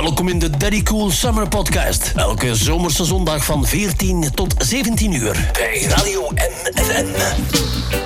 Welkom 0.00 0.28
in 0.28 0.38
de 0.38 0.50
Daddy 0.50 0.82
Cool 0.82 1.10
Summer 1.10 1.48
Podcast. 1.48 2.12
Elke 2.16 2.54
zomerse 2.54 3.04
zondag 3.04 3.44
van 3.44 3.66
14 3.66 4.30
tot 4.34 4.54
17 4.58 5.12
uur 5.12 5.50
bij 5.52 5.82
Radio 5.82 6.30
NFN. 6.34 8.05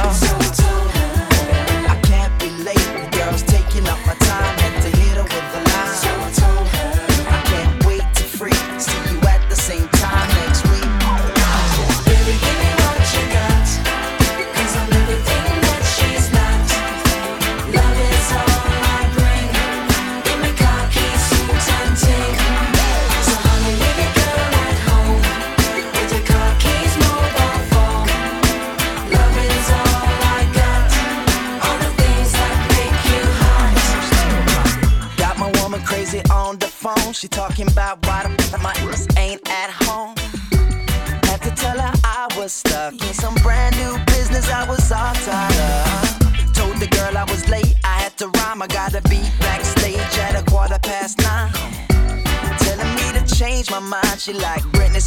I 1.89 1.99
can't 2.03 2.39
be 2.39 2.51
late, 2.63 2.77
the 2.77 3.09
girl's 3.17 3.43
taking 3.43 3.89
up 3.89 3.99
my 4.07 4.15
time. 4.15 4.59
Had 4.59 4.83
to 4.83 4.91
hit 4.99 5.17
her 5.17 5.23
with 5.23 5.57
a 5.57 5.68
She 37.19 37.27
talking 37.27 37.67
about 37.67 38.07
why 38.07 38.23
the 38.23 38.31
f- 38.45 38.63
my 38.63 38.71
ass 38.93 39.09
ain't 39.17 39.41
at 39.51 39.71
home. 39.71 40.15
Had 41.25 41.43
to 41.43 41.51
tell 41.51 41.77
her 41.77 41.93
I 42.05 42.29
was 42.39 42.53
stuck 42.53 42.93
in 42.93 43.13
some 43.13 43.35
brand 43.43 43.75
new 43.75 43.99
business 44.07 44.49
I 44.49 44.65
was 44.69 44.93
all 44.93 45.15
tied 45.27 45.59
up. 45.59 46.55
Told 46.55 46.77
the 46.77 46.87
girl 46.87 47.19
I 47.19 47.25
was 47.25 47.49
late, 47.49 47.75
I 47.83 48.03
had 48.03 48.17
to 48.19 48.29
rhyme. 48.29 48.63
I 48.63 48.69
gotta 48.69 49.03
be 49.09 49.19
backstage 49.41 49.99
at 49.99 50.41
a 50.41 50.45
quarter 50.49 50.79
past 50.79 51.19
nine. 51.19 51.51
Telling 52.61 52.95
me 52.95 53.19
to 53.19 53.35
change 53.35 53.69
my 53.69 53.81
mind, 53.81 54.21
she 54.21 54.33
like 54.33 54.63
Britney. 54.71 54.98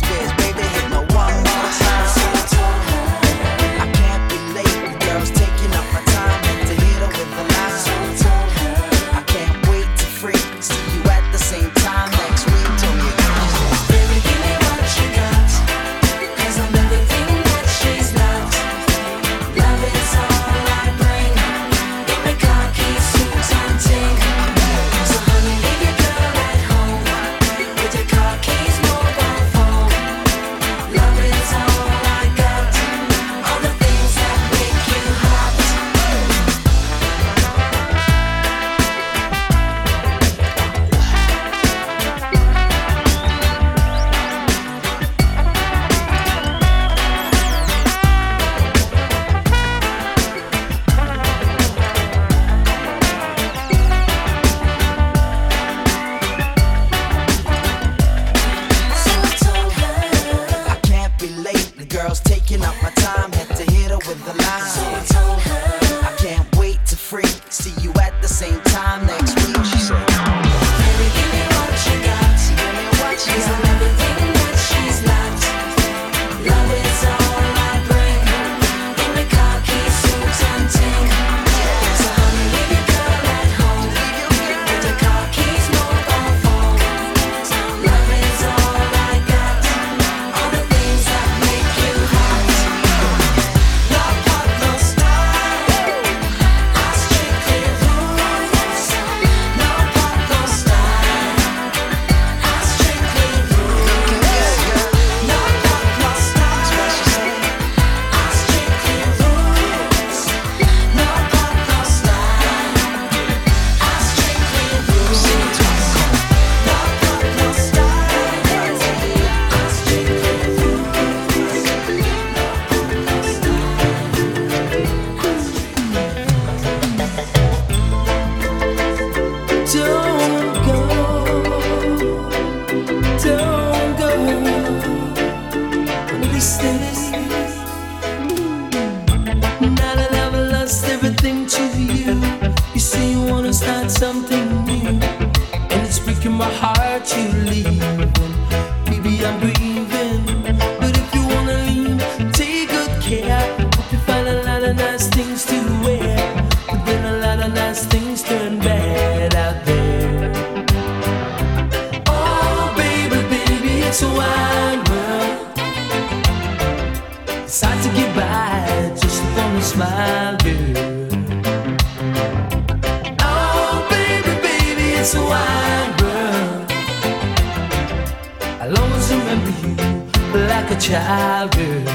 childhood. 180.92 181.88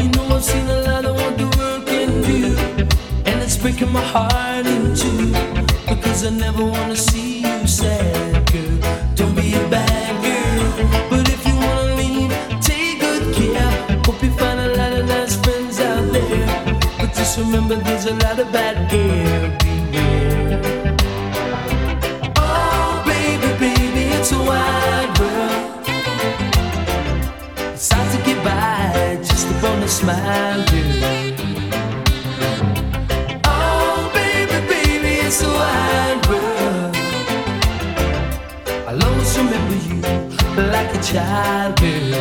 You 0.00 0.08
know 0.14 0.24
I've 0.36 0.42
seen 0.42 0.66
a 0.68 0.80
lot 0.88 1.04
of 1.04 1.14
what 1.16 1.36
the 1.36 1.48
world 1.58 1.84
can 1.86 2.10
do, 2.22 2.56
and 3.28 3.42
it's 3.42 3.58
breaking 3.58 3.92
my 3.92 4.00
heart 4.00 4.64
in 4.64 4.94
two 4.94 5.26
because 5.86 6.24
I 6.24 6.30
never 6.30 6.64
wanna 6.64 6.96
see 6.96 7.40
you 7.42 7.66
sad, 7.66 8.50
girl. 8.50 8.78
Don't 9.16 9.34
be 9.36 9.52
a 9.52 9.64
bad 9.68 10.12
girl, 10.26 10.64
but 11.10 11.28
if 11.28 11.46
you 11.46 11.54
wanna 11.64 11.94
leave, 12.00 12.32
take 12.62 13.00
good 13.00 13.24
care. 13.36 13.72
Hope 14.06 14.22
you 14.22 14.32
find 14.40 14.58
a 14.68 14.70
lot 14.78 14.92
of 14.98 15.04
nice 15.06 15.36
friends 15.44 15.78
out 15.78 16.06
there, 16.10 16.46
but 16.98 17.12
just 17.12 17.36
remember 17.36 17.74
there's 17.86 18.06
a 18.06 18.14
lot 18.24 18.38
of 18.38 18.50
bad 18.50 18.90
girls. 18.90 19.31
escucharte. 41.12 42.11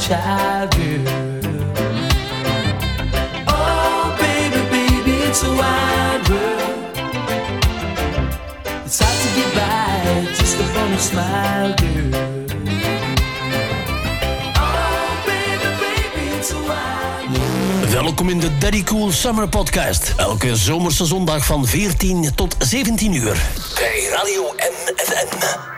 child 0.00 0.70
girl. 0.76 1.04
Oh, 3.48 4.16
baby, 4.18 4.60
baby, 4.70 5.12
it's 5.28 5.42
a 5.42 5.50
wide 5.50 6.28
world. 6.28 6.96
It's 8.84 8.98
hard 8.98 9.18
to 9.22 9.28
get 9.36 9.54
by 9.54 10.26
just 10.34 10.58
upon 10.60 10.92
a 10.92 10.98
smile, 10.98 11.74
girl. 11.74 12.14
Oh, 14.56 15.22
Welkom 17.92 18.28
in 18.28 18.40
de 18.40 18.58
Daddy 18.58 18.82
Cool 18.82 19.12
Summer 19.12 19.48
Podcast. 19.48 20.12
Elke 20.16 20.56
zomerse 20.56 21.04
zondag 21.04 21.44
van 21.44 21.66
14 21.66 22.34
tot 22.34 22.54
17 22.58 23.12
uur. 23.14 23.40
Bij 23.74 24.08
Radio 24.12 24.54
MFM. 24.56 25.69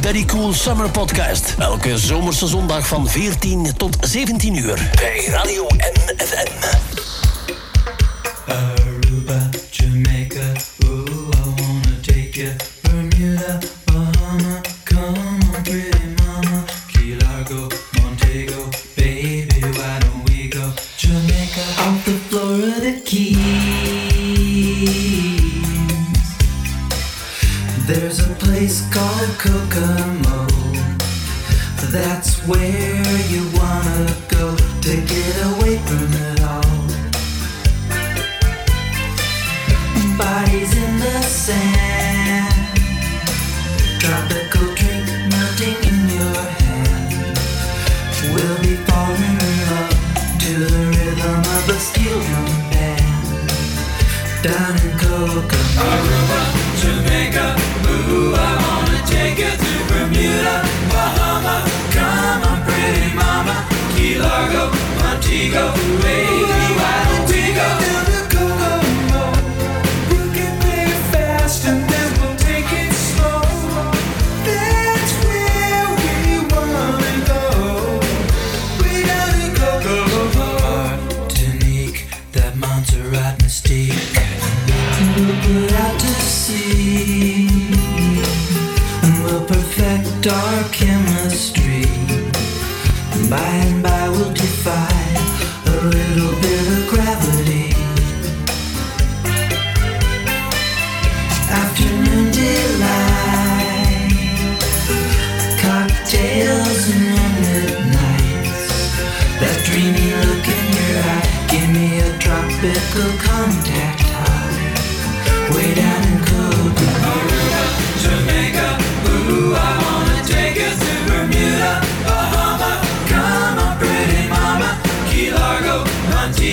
Very 0.00 0.24
Cool 0.24 0.52
Summer 0.52 0.90
Podcast. 0.90 1.54
Elke 1.58 1.98
zomerse 1.98 2.46
zondag 2.46 2.86
van 2.86 3.08
14 3.08 3.76
tot 3.76 3.96
17 4.00 4.54
uur 4.54 4.90
bij 4.94 5.24
Radio 5.26 5.66
NFM. 5.68 6.97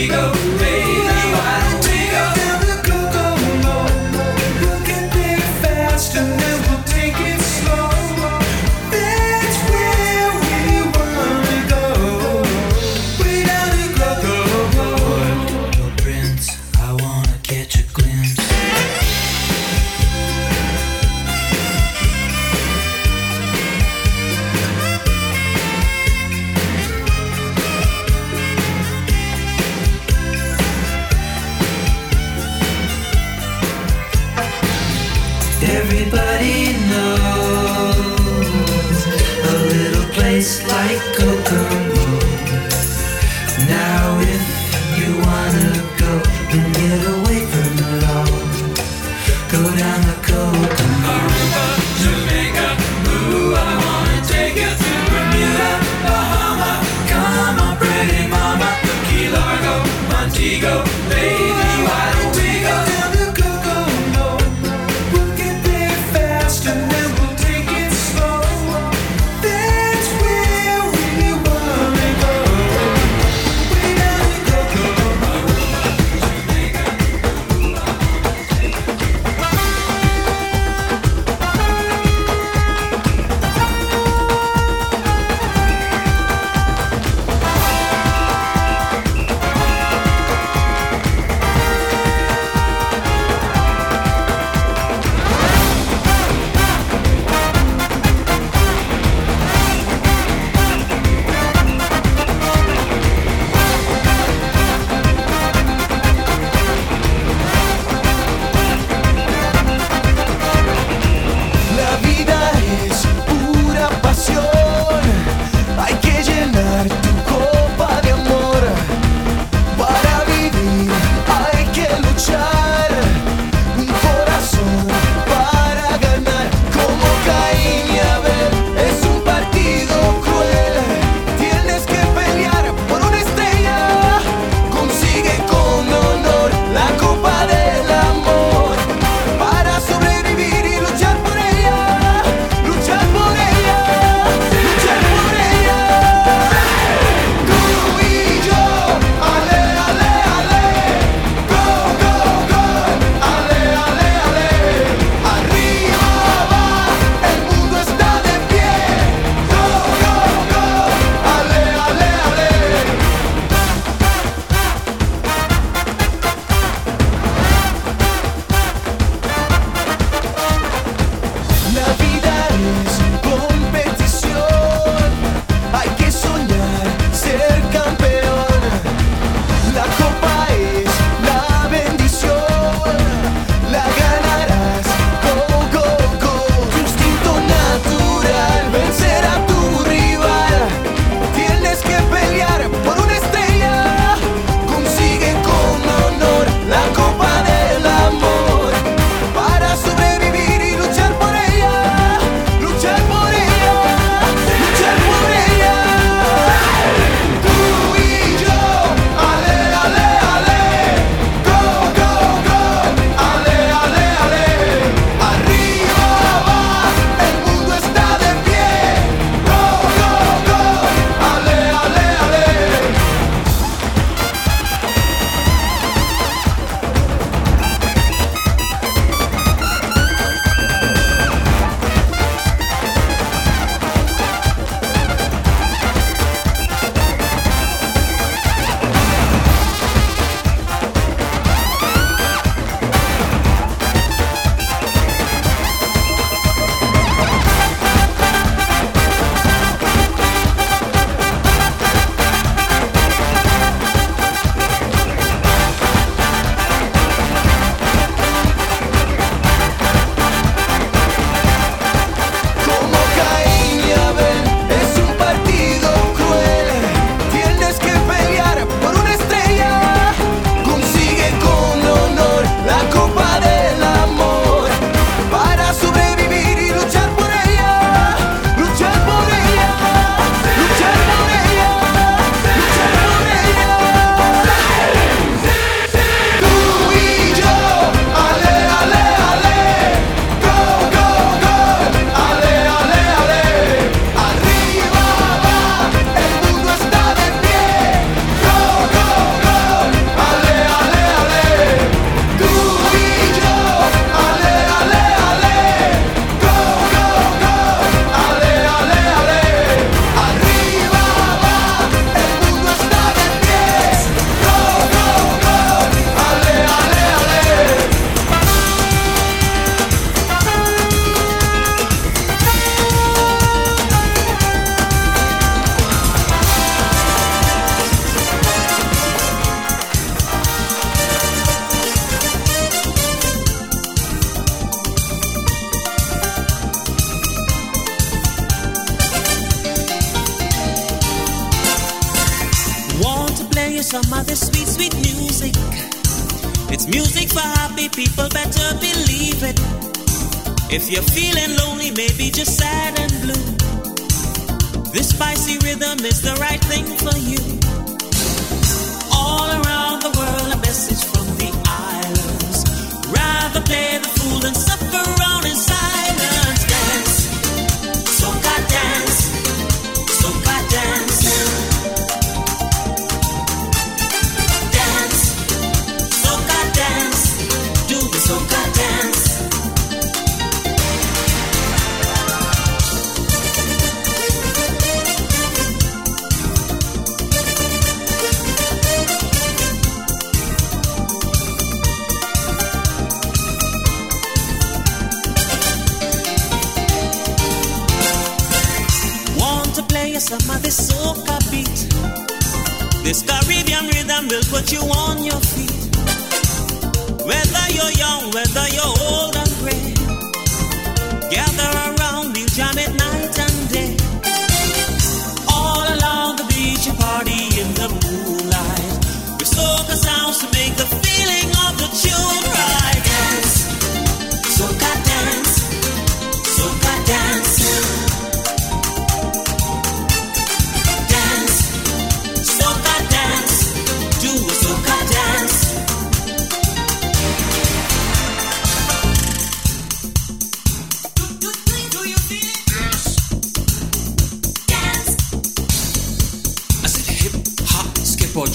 Montego. 0.05 0.44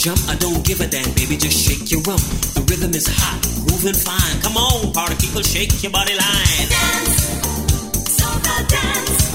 jump, 0.01 0.19
I 0.31 0.35
don't 0.37 0.65
give 0.65 0.81
a 0.81 0.87
damn, 0.87 1.13
baby, 1.13 1.37
just 1.37 1.61
shake 1.61 1.91
your 1.91 2.01
rump. 2.03 2.23
The 2.57 2.65
rhythm 2.71 2.95
is 2.95 3.07
hot, 3.07 3.37
moving 3.69 3.93
fine. 3.93 4.41
Come 4.41 4.57
on, 4.57 4.93
party 4.95 5.15
people, 5.17 5.43
shake 5.43 5.83
your 5.83 5.93
body 5.93 6.15
line. 6.15 6.69
Dance, 6.73 7.29
soca 8.09 8.67
dance. 8.67 9.30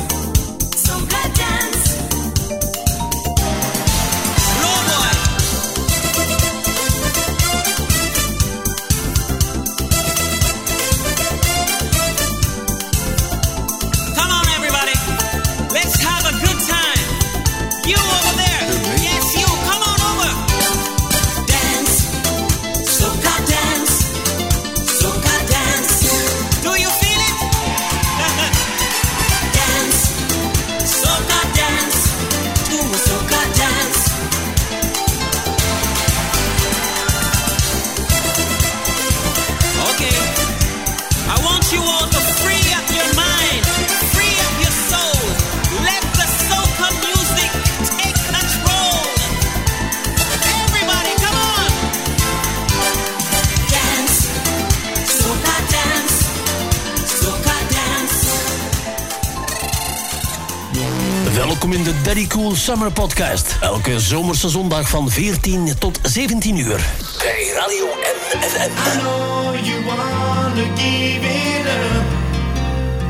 Summer 62.56 62.92
Podcast. 62.92 63.58
Elke 63.62 64.00
zomerse 64.00 64.50
zondag 64.50 64.90
van 64.90 65.10
14 65.10 65.78
tot 65.80 66.00
17 66.04 66.58
uur. 66.58 66.86
Bij 67.18 67.52
Radio 67.54 67.86
NFN. 67.86 68.70
I 68.70 69.00
know 69.00 69.66
you 69.66 69.86
wanna 69.86 70.76
give 70.76 71.26
it 71.26 71.66
up. 71.66 72.06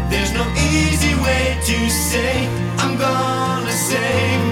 There's 0.09 0.31
no 0.31 0.45
easy 0.55 1.15
way 1.21 1.57
to 1.65 1.89
say 1.89 2.47
I'm 2.77 2.97
gonna 2.97 3.71
save 3.71 4.44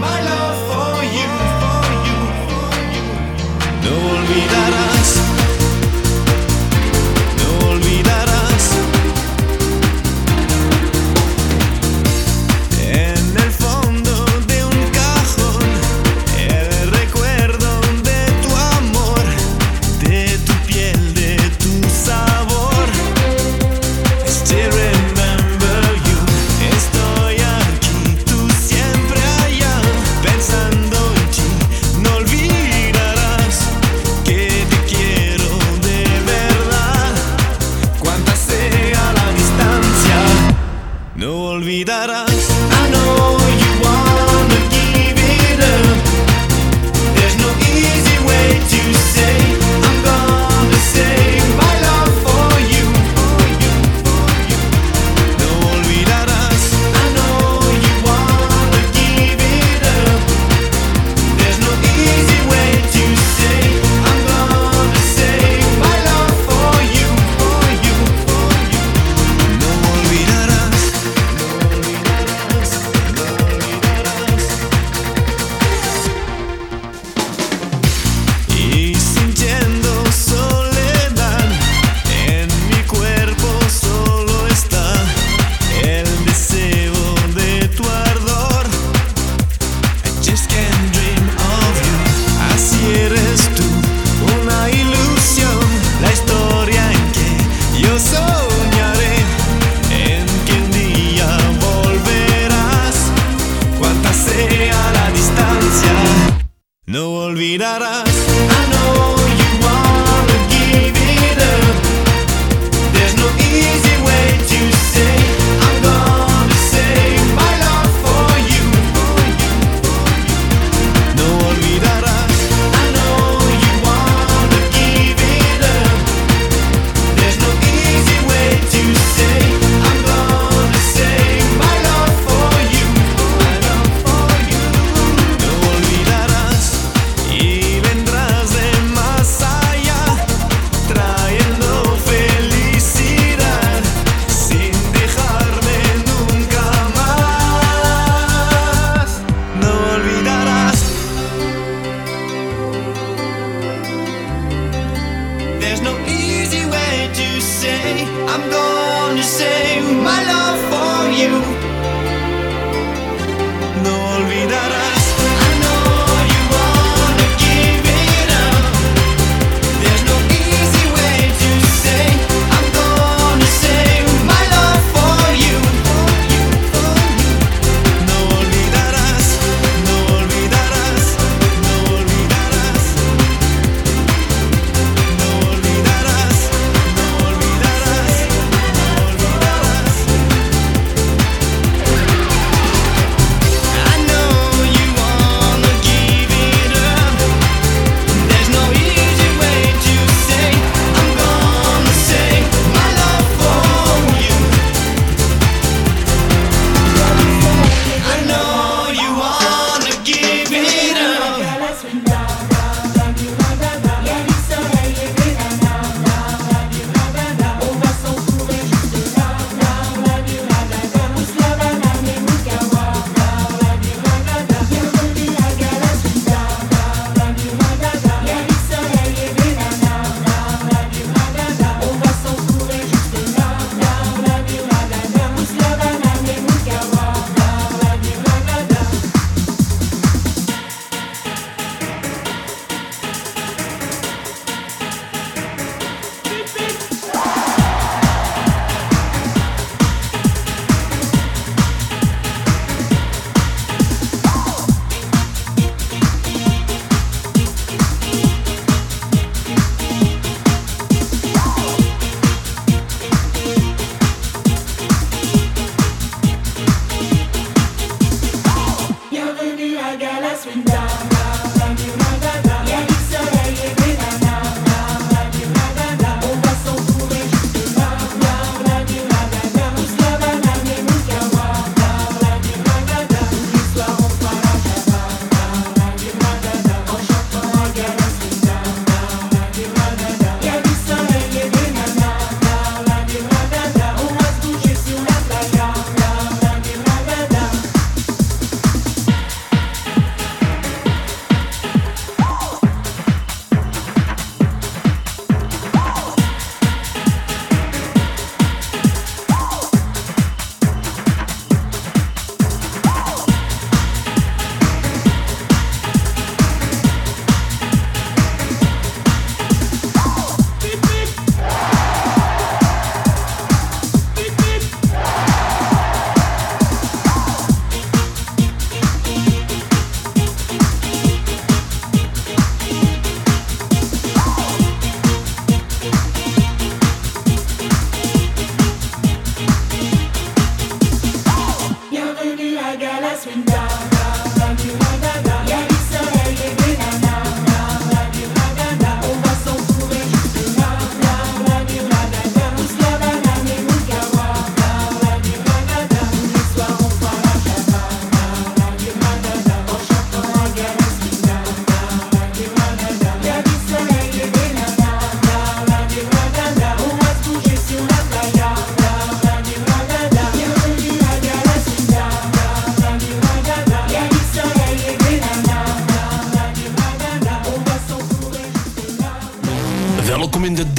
No 106.93 107.09
olvidarás. 107.09 108.22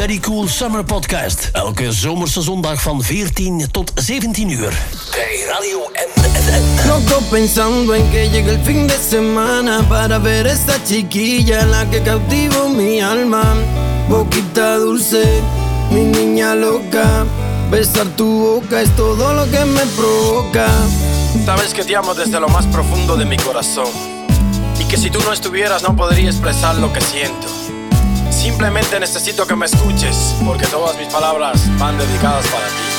Daddy 0.05 0.21
Cool 0.21 0.49
Summer 0.49 0.85
Podcast. 0.85 1.49
Elke 1.53 1.93
zomerse 1.93 2.43
zondag 2.43 2.83
van 2.83 3.03
14 3.03 3.71
tot 3.71 3.93
17 3.95 4.51
uur. 4.51 4.73
Bij 5.11 5.45
Radio 5.49 5.79
NNN. 5.93 6.89
Loco 6.89 7.23
pensando 7.31 7.95
en 7.95 8.11
que 8.11 8.29
llegue 8.29 8.51
el 8.51 8.61
fin 8.65 8.87
de 8.87 8.99
semana 9.09 9.83
para 9.89 10.19
ver 10.19 10.47
esta 10.47 10.75
chiquilla 10.87 11.65
la 11.67 11.87
que 11.91 12.03
cautivó 12.03 12.69
mi 12.69 13.01
alma. 13.01 13.55
Boquita 14.09 14.77
dulce, 14.77 15.25
mi 15.91 16.03
niña 16.03 16.55
loca. 16.55 17.25
Besar 17.71 18.07
tu 18.17 18.41
boca 18.41 18.81
es 18.81 18.91
todo 18.97 19.33
lo 19.33 19.51
que 19.51 19.65
me 19.65 19.87
provoca. 19.97 20.67
Sabes 21.47 21.73
que 21.73 21.83
te 21.83 21.97
amo 21.97 22.15
desde 22.15 22.39
lo 22.41 22.49
más 22.49 22.67
profundo 22.67 23.17
de 23.17 23.25
mi 23.25 23.39
corazón. 23.39 23.89
Y 24.79 24.85
que 24.85 24.99
si 24.99 25.09
tú 25.11 25.19
no 25.21 25.33
estuvieras 25.33 25.83
no 25.83 25.97
podría 25.97 26.29
expresar 26.29 26.75
lo 26.77 26.93
que 26.93 27.01
siento. 27.01 27.54
Simplemente 28.45 29.01
necesito 29.01 29.47
que 29.47 29.57
me 29.57 29.65
escuches, 29.65 30.37
porque 30.45 30.67
todas 30.67 30.99
mis 30.99 31.09
palabras 31.09 31.67
van 31.79 31.97
dedicadas 31.97 32.47
para 32.49 32.67
ti. 32.67 32.94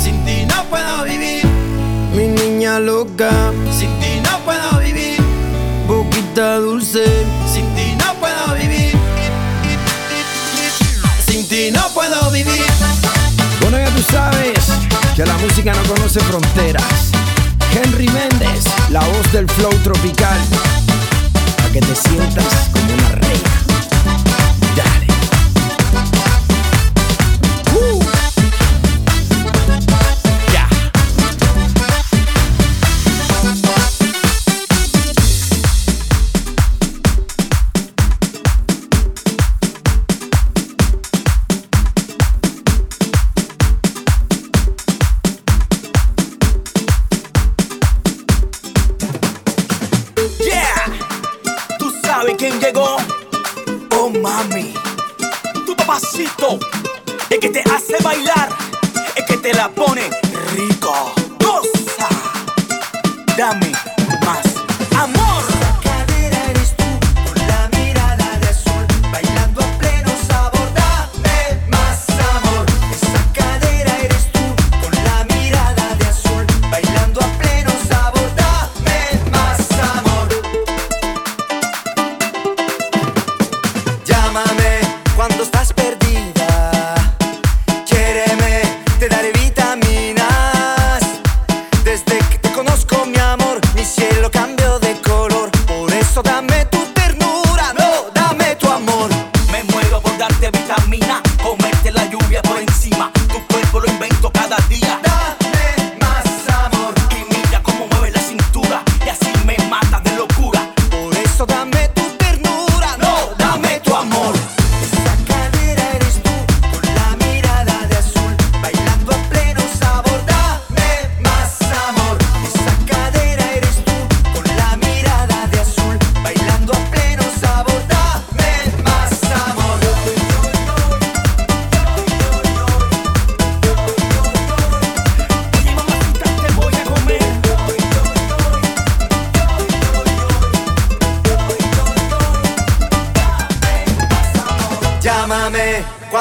sin 0.00 0.24
ti 0.24 0.46
no 0.46 0.64
puedo 0.64 1.04
vivir. 1.04 1.44
Mi 2.14 2.26
niña 2.28 2.80
loca, 2.80 3.30
sin 3.78 3.90
ti 4.00 4.20
no 4.24 4.38
puedo 4.44 4.80
vivir. 4.80 5.20
Boquita 5.86 6.56
dulce, 6.56 7.04
sin 7.52 7.66
ti 7.74 7.94
no 7.98 8.14
puedo 8.14 8.54
vivir. 8.54 8.96
Sin 11.26 11.46
ti 11.48 11.70
no 11.70 11.86
puedo 11.88 12.30
vivir. 12.30 12.64
Bueno, 13.60 13.78
ya 13.78 13.90
tú 13.90 14.02
sabes 14.10 14.64
que 15.14 15.26
la 15.26 15.36
música 15.38 15.72
no 15.74 15.82
conoce 15.94 16.20
fronteras. 16.20 17.10
Henry 17.72 18.08
Méndez, 18.08 18.64
la 18.90 19.00
voz 19.00 19.32
del 19.32 19.48
flow 19.48 19.74
tropical. 19.84 20.38
Para 21.56 21.72
que 21.72 21.80
te 21.80 21.94
sientas 21.94 22.70
como 22.72 22.94
una 22.94 23.19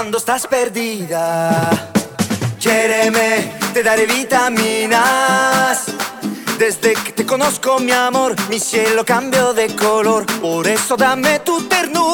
quando 0.09 0.17
estás 0.17 0.47
perdida. 0.47 1.69
Quiéreme, 2.59 3.53
te 3.75 3.83
daré 3.83 4.07
vitaminas. 4.07 5.85
Desde 6.57 6.95
que 6.95 7.11
te 7.11 7.27
conozco, 7.27 7.77
mi 7.79 7.91
amor, 7.91 8.35
mi 8.49 8.59
cielo 8.59 9.05
cambió 9.05 9.53
de 9.53 9.67
color. 9.75 10.25
Por 10.41 10.67
eso 10.67 10.97
dame 10.97 11.41
tu 11.41 11.61
ternura. 11.67 12.08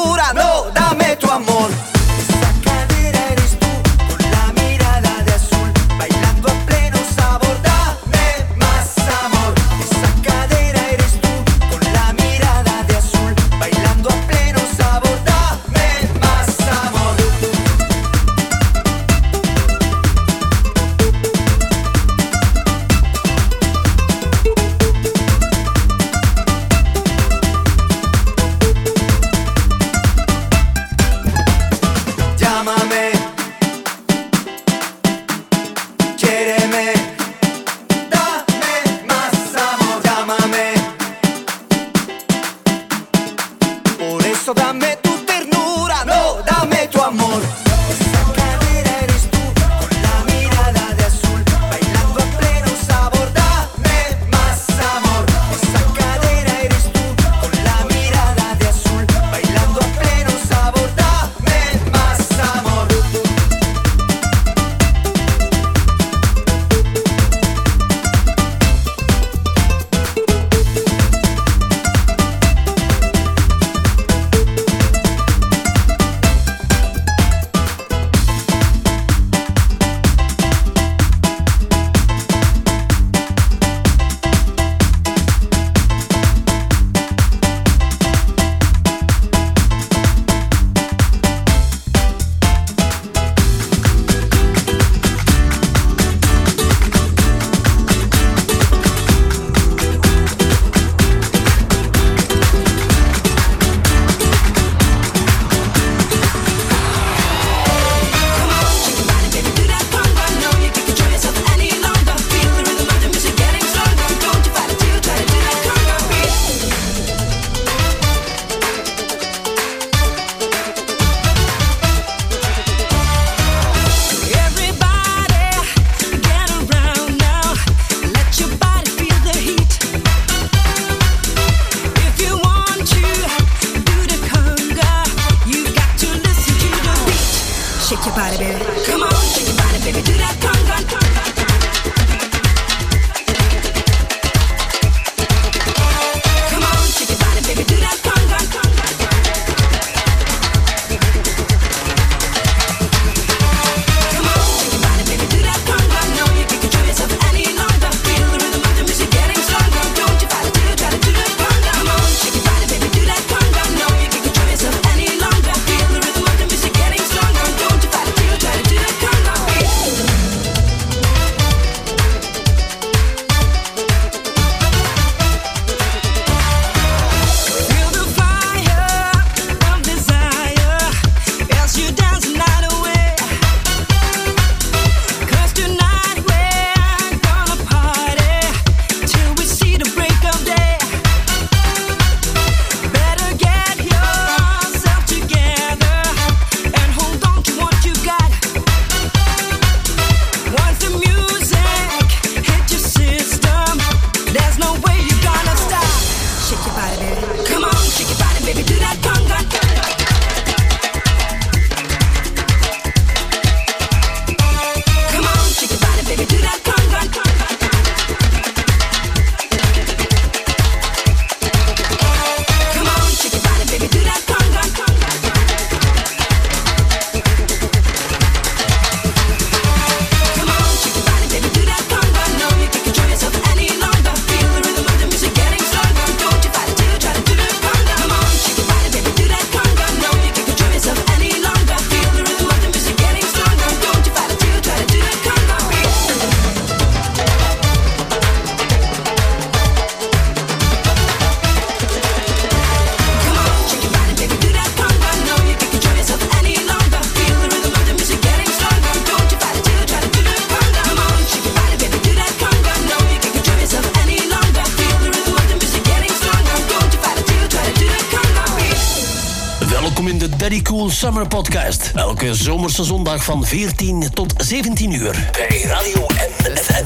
elke 272.25 272.43
zomerse 272.43 272.83
zondag 272.83 273.23
van 273.23 273.45
14 273.45 274.09
tot 274.13 274.33
17 274.37 274.91
uur 274.91 275.29
bij 275.31 275.61
Radio 275.61 276.05
NFM. 276.07 276.85